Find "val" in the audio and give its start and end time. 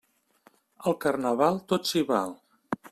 2.13-2.39